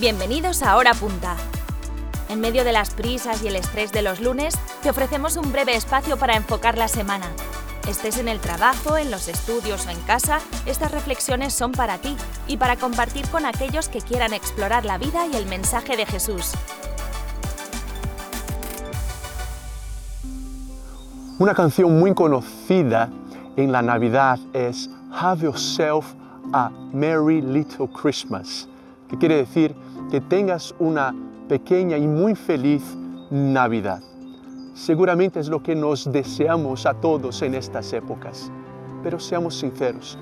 Bienvenidos 0.00 0.62
a 0.62 0.78
Hora 0.78 0.94
Punta. 0.94 1.36
En 2.30 2.40
medio 2.40 2.64
de 2.64 2.72
las 2.72 2.94
prisas 2.94 3.42
y 3.42 3.48
el 3.48 3.56
estrés 3.56 3.92
de 3.92 4.00
los 4.00 4.18
lunes, 4.22 4.54
te 4.82 4.88
ofrecemos 4.88 5.36
un 5.36 5.52
breve 5.52 5.76
espacio 5.76 6.16
para 6.16 6.36
enfocar 6.36 6.78
la 6.78 6.88
semana. 6.88 7.26
Estés 7.86 8.16
en 8.16 8.26
el 8.26 8.40
trabajo, 8.40 8.96
en 8.96 9.10
los 9.10 9.28
estudios 9.28 9.86
o 9.86 9.90
en 9.90 10.00
casa, 10.02 10.38
estas 10.64 10.90
reflexiones 10.90 11.52
son 11.52 11.72
para 11.72 11.98
ti 11.98 12.16
y 12.46 12.56
para 12.56 12.76
compartir 12.76 13.28
con 13.28 13.44
aquellos 13.44 13.90
que 13.90 14.00
quieran 14.00 14.32
explorar 14.32 14.86
la 14.86 14.96
vida 14.96 15.26
y 15.26 15.36
el 15.36 15.44
mensaje 15.44 15.98
de 15.98 16.06
Jesús. 16.06 16.52
Una 21.38 21.52
canción 21.52 21.98
muy 21.98 22.14
conocida 22.14 23.10
en 23.54 23.70
la 23.70 23.82
Navidad 23.82 24.38
es 24.54 24.88
Have 25.12 25.42
Yourself 25.42 26.06
a 26.54 26.70
Merry 26.94 27.42
Little 27.42 27.90
Christmas, 27.92 28.66
que 29.06 29.18
quiere 29.18 29.36
decir 29.36 29.74
que 30.10 30.20
tengas 30.20 30.74
una 30.78 31.14
pequeña 31.48 31.96
y 31.96 32.06
muy 32.06 32.34
feliz 32.34 32.96
Navidad. 33.30 34.02
Seguramente 34.74 35.38
es 35.38 35.48
lo 35.48 35.62
que 35.62 35.74
nos 35.74 36.10
deseamos 36.10 36.84
a 36.86 36.94
todos 36.94 37.42
en 37.42 37.54
estas 37.54 37.92
épocas, 37.92 38.50
pero 39.02 39.20
seamos 39.20 39.58
sinceros, 39.58 40.18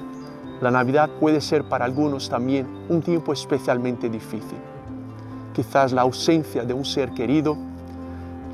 la 0.61 0.71
Navidad 0.71 1.09
puede 1.21 1.41
ser 1.41 1.69
para 1.69 1.85
algunos 1.85 2.29
también 2.29 2.67
un 2.89 3.01
tiempo 3.01 3.33
especialmente 3.33 4.11
difícil. 4.11 4.59
Quizás 5.55 5.93
la 5.93 6.03
ausencia 6.03 6.65
de 6.65 6.75
un 6.75 6.85
ser 6.85 7.13
querido, 7.13 7.57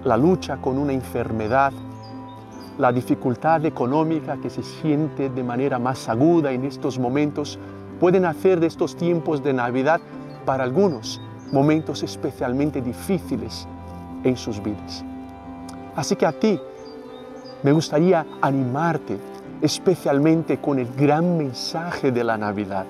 la 0.05 0.17
lucha 0.17 0.59
con 0.59 0.79
una 0.79 0.93
enfermedad, 0.93 1.73
la 2.79 2.93
dificultad 2.93 3.65
económica 3.65 4.37
que 4.37 4.51
se 4.51 4.63
siente 4.63 5.31
de 5.31 5.43
manera 5.43 5.79
más 5.79 6.09
aguda 6.09 6.53
en 6.53 6.65
estos 6.65 6.99
momentos 6.99 7.59
pueden 7.99 8.25
hacer 8.25 8.61
de 8.61 8.67
estos 8.67 8.97
tiempos 8.97 9.43
de 9.43 9.55
Navidad 9.55 10.01
para 10.45 10.65
algunos 10.65 11.21
momentos 11.53 12.03
especialmente 12.03 12.81
difíciles 12.81 13.67
en 14.23 14.37
sus 14.37 14.63
vidas. 14.63 15.05
Así 15.97 16.17
que 16.17 16.27
a 16.27 16.33
ti 16.33 16.59
me 17.63 17.73
gustaría 17.73 18.27
animarte 18.41 19.19
especialmente 19.63 20.59
con 20.59 20.79
el 20.79 20.89
gran 20.95 21.39
mensaje 21.39 22.11
de 22.11 22.25
la 22.25 22.37
Navidad. 22.37 22.87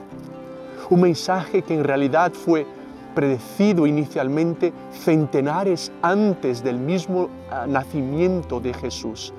Un 0.90 1.02
mensaje 1.02 1.62
que 1.62 1.74
en 1.74 1.84
realidad 1.84 2.32
fue 2.32 2.66
predecido 3.14 3.86
inicialmente 3.86 4.72
centenares 4.92 5.92
antes 6.02 6.64
del 6.64 6.78
mismo 6.78 7.28
ah, 7.50 7.66
nacimiento 7.68 8.58
de 8.60 8.74
Jesús 8.74 9.32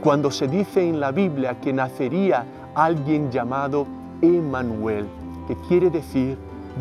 cuando 0.00 0.30
se 0.30 0.48
dice 0.48 0.88
en 0.88 0.98
la 0.98 1.12
Biblia 1.12 1.60
que 1.60 1.72
nacería 1.72 2.44
alguien 2.74 3.30
llamado 3.30 3.86
Emmanuel, 4.22 5.06
que 5.46 5.56
quiere 5.68 5.90
decir 5.90 6.38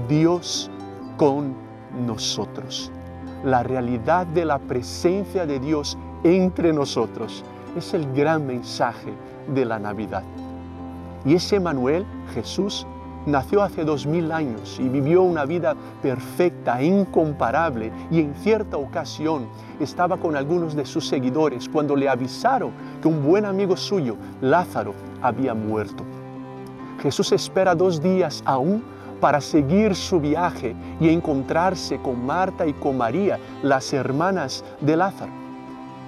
Dios 0.07 0.71
con 1.19 1.53
nosotros. 2.07 2.93
La 3.43 3.61
realidad 3.61 4.25
de 4.25 4.45
la 4.45 4.57
presencia 4.57 5.45
de 5.45 5.59
Dios 5.59 5.97
entre 6.23 6.71
nosotros 6.71 7.43
es 7.75 7.93
el 7.93 8.13
gran 8.13 8.47
mensaje 8.47 9.13
de 9.53 9.65
la 9.65 9.79
Navidad. 9.79 10.23
Y 11.25 11.33
ese 11.33 11.57
Emmanuel, 11.57 12.05
Jesús, 12.33 12.87
nació 13.25 13.61
hace 13.63 13.83
dos 13.83 14.07
mil 14.07 14.31
años 14.31 14.79
y 14.79 14.87
vivió 14.87 15.21
una 15.23 15.43
vida 15.43 15.75
perfecta, 16.01 16.81
incomparable, 16.81 17.91
y 18.09 18.21
en 18.21 18.33
cierta 18.35 18.77
ocasión 18.77 19.49
estaba 19.81 20.15
con 20.15 20.37
algunos 20.37 20.73
de 20.73 20.85
sus 20.85 21.05
seguidores 21.05 21.67
cuando 21.67 21.97
le 21.97 22.07
avisaron 22.07 22.71
que 23.01 23.09
un 23.09 23.25
buen 23.25 23.43
amigo 23.43 23.75
suyo, 23.75 24.15
Lázaro, 24.39 24.93
había 25.21 25.53
muerto. 25.53 26.05
Jesús 27.01 27.33
espera 27.33 27.75
dos 27.75 28.01
días 28.01 28.41
aún 28.45 28.98
para 29.19 29.41
seguir 29.41 29.95
su 29.95 30.19
viaje 30.19 30.75
y 30.99 31.09
encontrarse 31.09 31.97
con 31.99 32.25
Marta 32.25 32.65
y 32.65 32.73
con 32.73 32.97
María, 32.97 33.39
las 33.63 33.91
hermanas 33.93 34.63
de 34.81 34.95
Lázaro. 34.95 35.31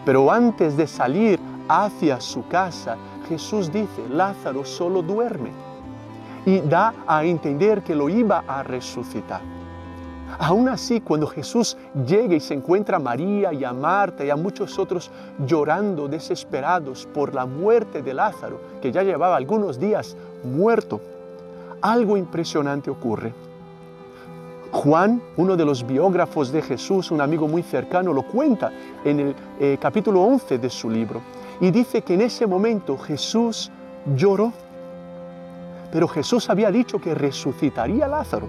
Pero 0.05 0.31
antes 0.31 0.77
de 0.77 0.87
salir 0.87 1.39
hacia 1.67 2.19
su 2.19 2.47
casa, 2.47 2.97
Jesús 3.29 3.71
dice, 3.71 4.07
Lázaro 4.09 4.65
solo 4.65 5.01
duerme 5.01 5.51
y 6.45 6.59
da 6.59 6.93
a 7.07 7.23
entender 7.23 7.83
que 7.83 7.95
lo 7.95 8.09
iba 8.09 8.43
a 8.47 8.63
resucitar. 8.63 9.41
Aún 10.39 10.69
así, 10.69 11.01
cuando 11.01 11.27
Jesús 11.27 11.77
llega 12.07 12.35
y 12.35 12.39
se 12.39 12.53
encuentra 12.53 12.97
a 12.97 12.99
María 12.99 13.53
y 13.53 13.63
a 13.63 13.73
Marta 13.73 14.23
y 14.23 14.29
a 14.29 14.35
muchos 14.35 14.79
otros 14.79 15.11
llorando 15.45 16.07
desesperados 16.07 17.05
por 17.13 17.35
la 17.35 17.45
muerte 17.45 18.01
de 18.01 18.13
Lázaro, 18.13 18.61
que 18.81 18.91
ya 18.91 19.03
llevaba 19.03 19.35
algunos 19.35 19.79
días 19.79 20.15
muerto, 20.43 21.01
algo 21.81 22.17
impresionante 22.17 22.89
ocurre. 22.89 23.33
Juan, 24.71 25.21
uno 25.35 25.57
de 25.57 25.65
los 25.65 25.85
biógrafos 25.85 26.51
de 26.51 26.61
Jesús, 26.61 27.11
un 27.11 27.19
amigo 27.19 27.47
muy 27.47 27.61
cercano, 27.61 28.13
lo 28.13 28.23
cuenta 28.23 28.71
en 29.03 29.19
el 29.19 29.35
eh, 29.59 29.77
capítulo 29.81 30.21
11 30.21 30.57
de 30.57 30.69
su 30.69 30.89
libro 30.89 31.21
y 31.59 31.71
dice 31.71 32.01
que 32.01 32.13
en 32.13 32.21
ese 32.21 32.47
momento 32.47 32.97
Jesús 32.97 33.69
lloró 34.15 34.53
pero 35.91 36.07
Jesús 36.07 36.49
había 36.49 36.71
dicho 36.71 36.99
que 36.99 37.13
resucitaría 37.13 38.05
a 38.05 38.07
Lázaro. 38.07 38.47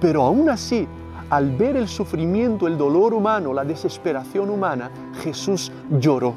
Pero 0.00 0.22
aún 0.22 0.48
así, 0.48 0.88
al 1.28 1.50
ver 1.50 1.76
el 1.76 1.86
sufrimiento, 1.86 2.66
el 2.66 2.78
dolor 2.78 3.12
humano, 3.12 3.52
la 3.52 3.64
desesperación 3.64 4.48
humana, 4.48 4.90
Jesús 5.22 5.70
lloró. 5.90 6.34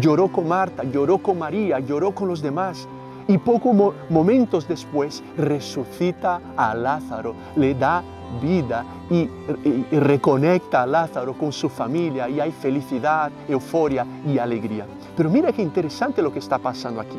Lloró 0.00 0.28
con 0.28 0.48
Marta, 0.48 0.82
lloró 0.84 1.18
con 1.18 1.38
María, 1.38 1.78
lloró 1.80 2.14
con 2.14 2.28
los 2.28 2.40
demás. 2.40 2.88
Y 3.26 3.38
pocos 3.38 3.94
momentos 4.10 4.68
después 4.68 5.22
resucita 5.36 6.40
a 6.56 6.74
Lázaro, 6.74 7.34
le 7.56 7.74
da 7.74 8.02
vida 8.42 8.84
y, 9.10 9.28
y, 9.64 9.86
reconecta 9.92 10.82
a 10.82 10.86
Lázaro 10.86 11.34
con 11.34 11.52
su 11.52 11.68
familia 11.68 12.28
y 12.28 12.40
hay 12.40 12.52
felicidad, 12.52 13.30
euforia 13.48 14.06
y 14.26 14.38
alegría. 14.38 14.86
Pero 15.16 15.30
mira 15.30 15.52
qué 15.52 15.62
interesante 15.62 16.22
lo 16.22 16.32
que 16.32 16.38
está 16.38 16.58
pasando 16.58 17.00
aquí. 17.00 17.18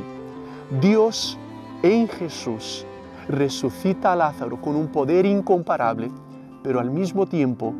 Dios 0.82 1.38
en 1.82 2.08
Jesús 2.08 2.86
resucita 3.28 4.14
a 4.14 4.16
Lázaro 4.16 4.60
con 4.62 4.76
un 4.76 4.88
poder 4.88 5.26
incomparable, 5.26 6.12
pero 6.64 6.80
al 6.80 6.90
mismo 6.90 7.26
tiempo 7.26 7.74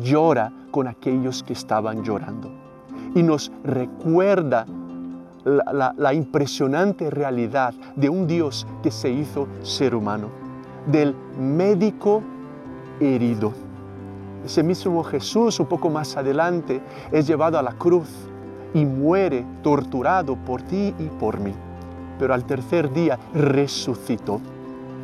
llora 0.00 0.52
con 0.70 0.88
aquellos 0.88 1.42
que 1.42 1.52
estaban 1.52 2.02
llorando. 2.02 2.50
Y 3.14 3.22
nos 3.22 3.50
recuerda 3.64 4.66
la, 5.46 6.12
impresionante 6.12 7.08
realidad 7.08 7.72
de 7.94 8.08
un 8.08 8.26
Dios 8.26 8.66
que 8.82 8.90
se 8.90 9.10
hizo 9.10 9.48
ser 9.62 9.94
humano, 9.94 10.28
del 10.86 11.14
médico 11.38 12.22
herido. 13.00 13.52
Ese 14.44 14.62
mismo 14.62 15.02
Jesús, 15.04 15.58
un 15.58 15.66
poco 15.66 15.88
más 15.88 16.16
adelante, 16.16 16.80
es 17.10 17.26
llevado 17.26 17.58
a 17.58 17.62
la 17.62 17.72
cruz 17.72 18.08
y 18.74 18.84
muere 18.84 19.46
torturado 19.62 20.36
por 20.36 20.62
ti 20.62 20.94
y 20.98 21.06
por 21.18 21.40
mí 21.40 21.54
pero 22.18 22.34
al 22.34 22.44
tercer 22.44 22.92
día 22.92 23.18
resucitó 23.34 24.40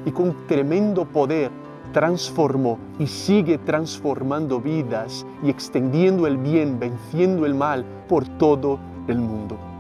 y 0.05 0.11
con 0.11 0.47
tremendo 0.47 1.05
poder 1.05 1.51
transformó 1.93 2.79
y 2.99 3.07
sigue 3.07 3.59
transformando 3.59 4.61
vidas 4.61 5.27
y 5.43 5.51
extendiendo 5.51 6.27
el 6.27 6.39
bien, 6.39 6.79
venciendo 6.79 7.45
el 7.45 7.55
mal 7.55 7.85
por 8.09 8.27
todo 8.27 8.79
el 9.09 9.19
mundo. 9.19 9.72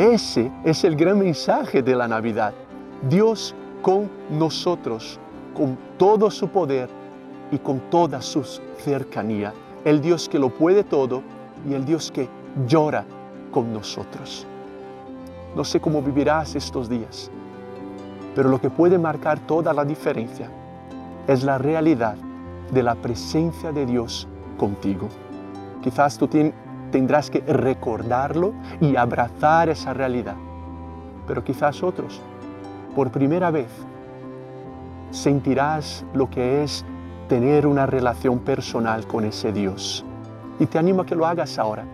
Ese 0.00 0.50
es 0.64 0.82
el 0.84 0.96
gran 0.96 1.18
mensaje 1.18 1.82
de 1.82 1.94
la 1.94 2.08
Navidad. 2.08 2.54
Dios 3.06 3.54
con 3.82 4.08
nosotros, 4.30 5.20
con 5.54 5.76
todo 5.98 6.30
su 6.30 6.48
poder 6.48 6.88
y 7.52 7.58
con 7.58 7.80
toda 7.90 8.22
su 8.22 8.42
cercanía. 8.78 9.52
El 9.84 10.00
Dios 10.00 10.26
que 10.26 10.38
lo 10.38 10.48
puede 10.48 10.84
todo 10.84 11.22
y 11.68 11.74
el 11.74 11.84
Dios 11.84 12.10
que 12.10 12.30
llora 12.66 13.04
con 13.50 13.74
nosotros. 13.74 14.46
No 15.54 15.64
sé 15.64 15.82
cómo 15.82 16.00
vivirás 16.00 16.54
estos 16.54 16.88
días, 16.88 17.30
pero 18.34 18.48
lo 18.48 18.58
que 18.58 18.70
puede 18.70 18.96
marcar 18.96 19.38
toda 19.40 19.74
la 19.74 19.84
diferencia 19.84 20.50
es 21.26 21.44
la 21.44 21.58
realidad 21.58 22.14
de 22.72 22.82
la 22.82 22.94
presencia 22.94 23.70
de 23.70 23.84
Dios 23.84 24.26
contigo. 24.56 25.10
Quizás 25.82 26.16
tú 26.16 26.26
tendrás 26.90 27.30
que 27.30 27.40
recordarlo 27.40 28.52
y 28.80 28.96
abrazar 28.96 29.68
esa 29.68 29.94
realidad, 29.94 30.36
pero 31.26 31.44
quizás 31.44 31.82
otros, 31.82 32.20
por 32.94 33.10
primera 33.10 33.50
vez, 33.50 33.68
sentirás 35.10 36.04
lo 36.14 36.28
que 36.28 36.62
es 36.62 36.84
tener 37.28 37.66
una 37.66 37.86
relación 37.86 38.40
personal 38.40 39.06
con 39.06 39.24
ese 39.24 39.52
Dios. 39.52 40.04
Y 40.58 40.66
te 40.66 40.78
animo 40.78 41.02
a 41.02 41.06
que 41.06 41.14
lo 41.14 41.26
hagas 41.26 41.58
ahora 41.58 41.84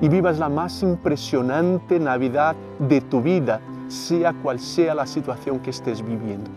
y 0.00 0.08
vivas 0.08 0.38
la 0.38 0.48
más 0.48 0.82
impresionante 0.82 1.98
Navidad 1.98 2.54
de 2.78 3.00
tu 3.00 3.22
vida, 3.22 3.60
sea 3.88 4.34
cual 4.34 4.60
sea 4.60 4.94
la 4.94 5.06
situación 5.06 5.58
que 5.60 5.70
estés 5.70 6.04
viviendo. 6.04 6.50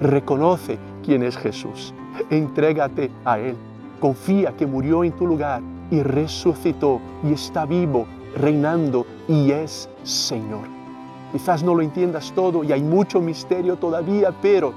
Reconoce 0.00 0.78
quién 1.04 1.22
es 1.22 1.36
Jesús, 1.36 1.92
entrégate 2.30 3.10
a 3.24 3.38
Él, 3.38 3.56
confía 4.00 4.52
que 4.56 4.66
murió 4.66 5.02
en 5.02 5.12
tu 5.12 5.26
lugar 5.26 5.60
y 5.90 6.02
resucitó 6.02 7.00
y 7.22 7.32
está 7.32 7.66
vivo, 7.66 8.06
reinando 8.36 9.06
y 9.28 9.50
es 9.50 9.88
Señor. 10.02 10.68
Quizás 11.32 11.62
no 11.62 11.74
lo 11.74 11.82
entiendas 11.82 12.32
todo 12.32 12.62
y 12.62 12.72
hay 12.72 12.82
mucho 12.82 13.20
misterio 13.20 13.76
todavía, 13.76 14.32
pero 14.40 14.72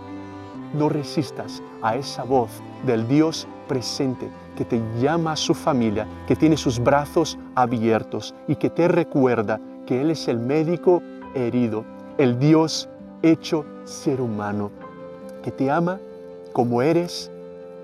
no 0.74 0.90
resistas 0.90 1.62
a 1.82 1.96
esa 1.96 2.24
voz 2.24 2.50
del 2.86 3.08
Dios 3.08 3.48
presente 3.68 4.30
que 4.56 4.66
te 4.66 4.82
llama 5.00 5.34
a 5.34 5.36
su 5.36 5.54
familia, 5.54 6.08
que 6.28 6.36
tiene 6.36 6.58
sus 6.58 6.80
brazos 6.80 7.38
abiertos 7.54 8.34
y 8.48 8.56
que 8.56 8.70
te 8.70 8.88
recuerda 8.88 9.60
que 9.86 10.02
Él 10.02 10.12
es 10.12 10.28
el 10.28 10.40
médico 10.40 11.02
herido, 11.36 11.86
el 12.18 12.40
Dios 12.40 12.90
hecho 13.22 13.66
ser 13.86 14.20
humano, 14.20 14.72
que 15.44 15.52
te 15.52 15.70
ama 15.70 16.00
como 16.54 16.82
eres, 16.82 17.32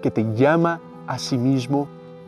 que 0.01 0.09
te 0.09 0.23
llama 0.35 0.81
a 1.05 1.19
sí 1.19 1.37
mismo 1.37 1.87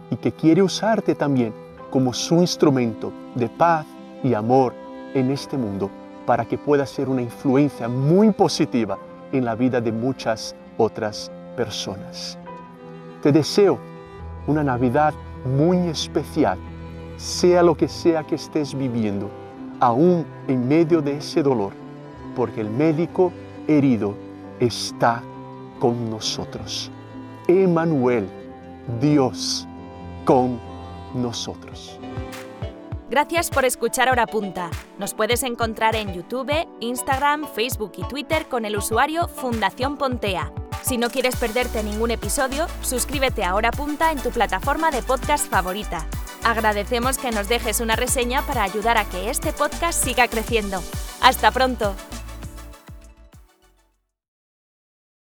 y 0.10 0.16
que 0.18 0.32
quiere 0.32 0.62
usarte 0.62 1.16
también 1.16 1.54
como 1.90 2.14
su 2.14 2.36
instrumento 2.36 3.12
de 3.36 3.50
paz 3.50 3.86
y 4.24 4.34
amor 4.34 4.74
en 5.14 5.32
este 5.32 5.58
mundo 5.58 5.90
para 6.26 6.46
que 6.46 6.58
pueda 6.58 6.86
ser 6.86 7.08
una 7.10 7.22
influencia 7.22 7.88
muy 7.88 8.32
positiva 8.32 8.98
en 9.32 9.46
la 9.46 9.56
vida 9.56 9.80
de 9.80 9.92
muchas 9.92 10.56
otras 10.78 11.32
personas. 11.56 12.38
Te 13.22 13.32
deseo 13.32 13.80
una 14.48 14.64
Navidad 14.64 15.14
muy 15.46 15.78
especial, 15.88 16.58
sea 17.18 17.64
lo 17.64 17.76
que 17.76 17.88
sea 17.88 18.24
que 18.24 18.36
estés 18.36 18.78
viviendo, 18.78 19.30
aún 19.80 20.26
en 20.48 20.68
medio 20.68 21.02
de 21.02 21.18
ese 21.18 21.42
dolor, 21.42 21.74
porque 22.36 22.62
el 22.62 22.70
médico 22.70 23.32
herido 23.68 24.16
está 24.60 25.24
con 25.80 26.10
nosotros. 26.10 26.92
Emanuel, 27.48 28.28
Dios 29.00 29.68
con 30.26 30.60
nosotros. 31.14 32.00
Gracias 33.10 33.50
por 33.50 33.64
escuchar 33.64 34.10
Hora 34.10 34.26
Punta. 34.26 34.72
Nos 34.98 35.14
puedes 35.14 35.44
encontrar 35.44 35.96
en 35.96 36.14
YouTube, 36.14 36.68
Instagram, 36.80 37.48
Facebook 37.48 37.94
y 37.98 38.04
Twitter 38.08 38.48
con 38.48 38.66
el 38.66 38.76
usuario 38.76 39.28
Fundación 39.28 39.96
Pontea. 39.98 40.52
Si 40.82 40.98
no 40.98 41.10
quieres 41.10 41.36
perderte 41.36 41.84
ningún 41.84 42.12
episodio, 42.12 42.68
suscríbete 42.82 43.44
a 43.44 43.56
Hora 43.56 43.72
Punta 43.72 44.12
en 44.12 44.20
tu 44.20 44.32
plataforma 44.32 44.92
de 44.92 45.04
podcast 45.04 45.48
favorita. 45.48 46.06
Agradecemos 46.44 47.18
que 47.18 47.32
nos 47.32 47.48
dejes 47.48 47.80
una 47.80 47.96
reseña 47.96 48.42
para 48.42 48.64
ayudar 48.64 48.98
a 48.98 49.06
que 49.06 49.30
este 49.30 49.54
podcast 49.54 50.04
siga 50.04 50.28
creciendo. 50.28 50.82
¡Hasta 51.22 51.52
pronto! 51.52 51.96